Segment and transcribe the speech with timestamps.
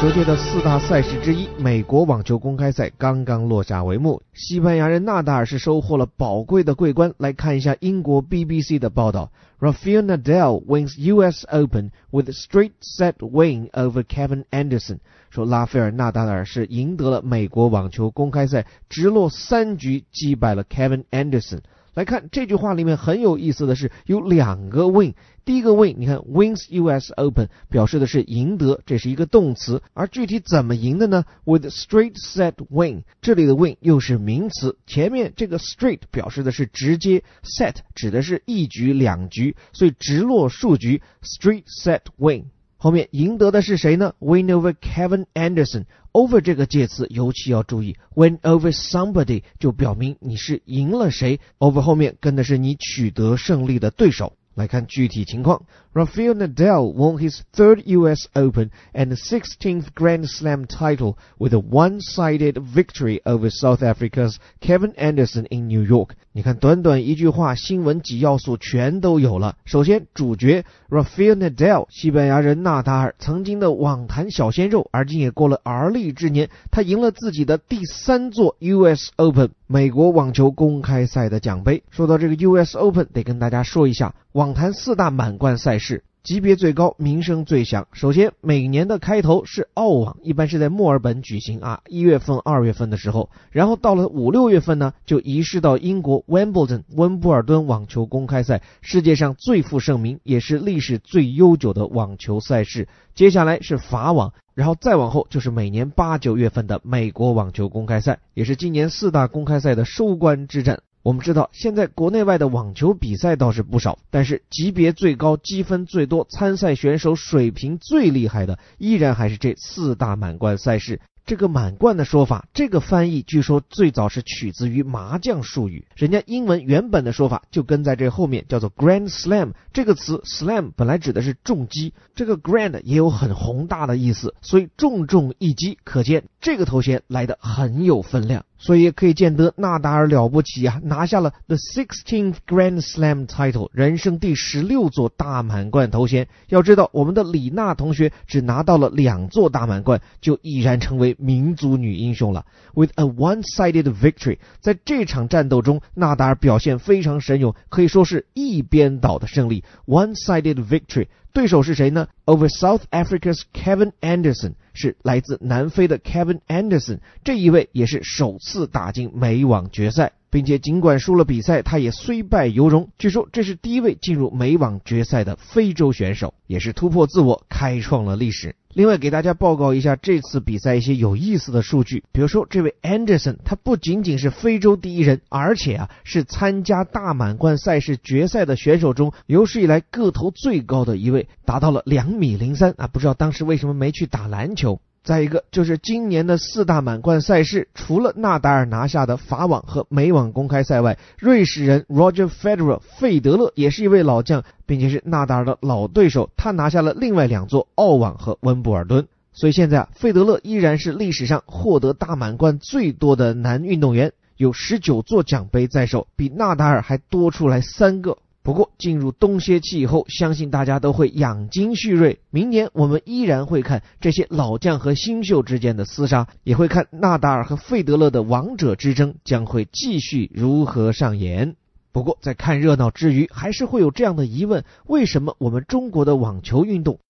[0.00, 4.22] 球界的四大赛事之一，美国网球公开赛刚刚落下帷幕。
[4.32, 7.12] 西班牙人纳达尔是收获了宝贵的桂冠。
[7.18, 11.44] 来看一下英国 BBC 的报道：Rafael Nadal wins U.S.
[11.48, 14.98] Open with straight set win over Kevin Anderson。
[15.30, 21.58] 说拉斐尔纳达尔是赢得了美国网球公开赛直落三局击败了 Kevin Anderson。
[21.98, 27.12] 来看这句话里面很有意思的是有两个 win，第一个 win，你看 wins U.S.
[27.14, 42.44] Open 表示的是赢得，这是一个动词，而具体怎么赢的呢？With straight set win，这里的 win 又是名词，前面这个 straight 表示的是直接，set 指的是一局两局，所以直落数局，straight set win。
[42.80, 45.84] 后面赢得的是谁呢？Win over Kevin Anderson。
[46.12, 54.32] Over 这个介词尤其要注意，Win over somebody 就表明你是赢了谁，over 后面跟的是你取得胜利的对手。
[54.58, 55.62] 来看具体情况
[55.94, 58.26] ，Rafael Nadal won his third U.S.
[58.34, 65.46] Open and 16th Grand Slam title with a one-sided victory over South Africa's Kevin Anderson
[65.50, 66.10] in New York。
[66.32, 69.56] 你看，短短一句话，新闻几要素全都有了。
[69.64, 79.12] 首先，主角 Rafael Nadal，西班牙人纳达尔，曾经的网坛小鲜肉，而今也过了而立之年，他赢了自己的第三座 U.S.
[79.16, 79.50] Open。
[79.70, 81.82] 美国网球公开赛的奖杯。
[81.90, 82.78] 说到这个 U.S.
[82.78, 86.04] Open，得跟大家说一下，网网坛四大满贯赛事。
[86.22, 87.86] 级别最高，名声最响。
[87.92, 93.28] 首先，每年的开头是澳网，一般是在墨尔本举行啊，一月份、二月份的时候。
[93.50, 102.88] 然后到了五六月份呢，就移师到英国 Wimbledon 温布尔敦网球公开赛，世界上最负盛名，也是历史最悠久的网球赛事。
[103.14, 110.80] 接下来是法网，然后再往后就是每年八九月份的美国网球公开赛，也是今年四大公开赛的收官之战。
[111.08, 121.00] 我们知道，现在国内外的网球比赛倒是不少，但是级别最高、积分最多、参赛选手水平最厉害的，依然还是这四大满贯赛事。
[121.24, 129.52] 这个满贯的说法，这个翻译据说最早是取自于麻将术语，人家英文原本的说法就跟在这后面，叫做 Grand Slam。
[129.72, 138.44] 这个词 Slam 本来指的是重击，这个 Grand 也有很宏大的意思，所以重重一击，可见这个头衔来的很有分量。
[138.58, 146.28] 所以可以见得纳达尔了不起啊，拿下了 the sixteenth Grand Slam title，人生第十六座大满贯头衔。
[146.48, 152.44] 要知道，我们的李娜同学只拿到了两座大满贯，就已然成为民族女英雄了。
[152.74, 159.62] With a one-sided victory，在这场战斗中，纳达尔表现非常神勇，可以说是一边倒的胜利。
[159.86, 161.06] One-sided victory。
[161.38, 172.90] 对手是谁呢？Over South Africa's Kevin Anderson 是来自南非的 Kevin Anderson，这一位也是首次打进美网决赛，并且尽管输了比赛，他也虽败犹荣。
[172.98, 178.54] 据说这是第一位进入美网决赛的非洲选手，也是突破自我，开创了历史。
[178.74, 182.04] 另外，给大家报告一下这次比赛一些有意思的数据。
[182.12, 192.86] 比如说，这位 Anderson，他不仅仅是非洲第一人，而且啊是参加大满贯赛事决赛的选手中有史以来个头最高的一位，达到了两米零三啊！
[192.86, 194.80] 不知道当时为什么没去打篮球。
[195.08, 209.08] 再一个就是今年的四大满贯赛事，除了纳达尔拿下的法网和美网公开赛外，瑞士人 Roger Federer 费德勒也是一位老将，并且是纳达尔的老对手，他拿下了另外两座澳网和温布尔敦。
[209.32, 218.18] 所以现在啊，费德勒依然是历史上获得大满贯最多的男运动员，有十九座奖杯在手，比纳达尔还多出来三个。
[218.42, 222.18] 不过，进入冬歇期以后，相信大家都会养精蓄锐。
[222.30, 231.56] 明年我们依然会看这些老将和新秀之间的厮杀，也会看纳达尔和费德勒的王者之争将会继续如何上演。
[231.92, 237.00] 不过，在看热闹之余，还是会有这样的疑问：为什么我们中国的网球运动？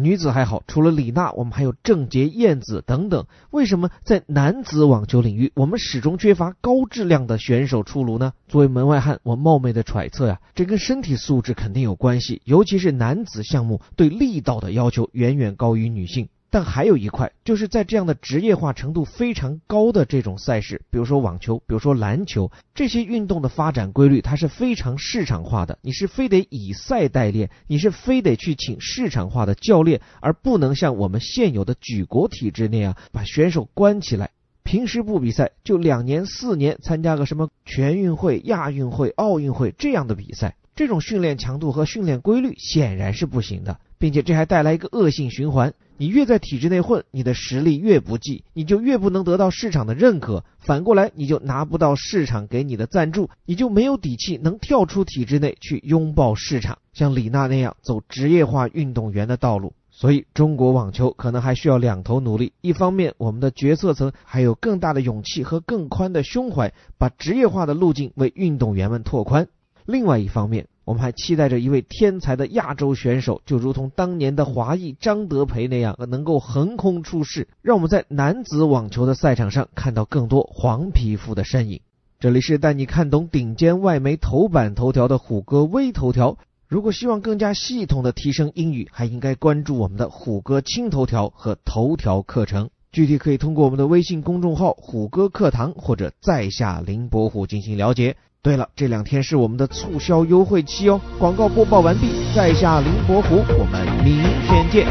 [0.00, 3.26] 女子还好，除了李娜，我们还有郑洁、燕子等等。
[3.50, 8.32] 为什么在男子网球领域，我们始终缺乏高质量的选手出炉呢？
[8.46, 16.28] 作为门外汉，我冒昧的揣测呀，这跟身体素质肯定有关系，尤其是男子项目对力道的要求远远高于女性。
[16.50, 25.78] 但还有一块，就是在这样的职业化程度非常高的这种赛事，比如说网球，比如说篮球，这些运动的发展规律它是非常市场化的。
[25.82, 34.30] 你是非得以赛代练，你是非得去请市场化的教练，而不能像我们现有的举国体制那样 把选手关起来，
[34.62, 45.74] 平时不比赛，就两年四年参加个什么全运会、亚运会、奥运会这样的比赛，这种训练强度和训练规律显然是不行的，并且这还带来一个恶性循环。
[46.00, 50.44] 你越在体制内混，你的实力越不济，你就越不能得到市场的认可。
[50.60, 59.72] 反过来，你就拿不到市场给你的赞助，你就没有底气能跳出体制内去拥抱市场，像李娜那样走职业化运动员的道路。
[59.90, 62.52] 所以，中国网球可能还需要两头努力。
[62.60, 69.46] 一方面，我们的决策层还有更大的勇气和更宽的胸怀，把职业化的路径为运动员们拓宽；
[69.84, 81.82] 另外一方面，我们还期待着一位天才的亚洲选手，就如同当年的华裔张德培那样，能够横空出世，让我们在男子网球的赛场上看到更多黄皮肤的身影。
[82.18, 86.38] 这里是带你看懂顶尖外媒头版头条的虎哥微头条。
[86.68, 92.70] 如果希望更加系统的提升英语，还应该关注我们的虎哥轻头条和头条课程。
[92.92, 98.16] 具体可以通过我们的微信公众号“虎哥课堂”或者在下林伯虎进行了解。
[98.48, 100.98] 对了，这两天是我们的促销优惠期哦。
[101.18, 104.86] 广告播报完毕，在下林伯虎，我们明天见。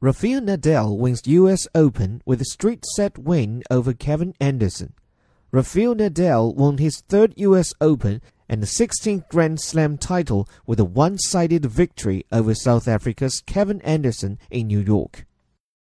[0.00, 4.88] Rafael Nadal wins US Open with a straight set win over Kevin Anderson.
[5.52, 10.84] Rafael Nadal won his third US Open and the 16th Grand Slam title with a
[10.84, 15.26] one sided victory over South Africa's Kevin Anderson in New York.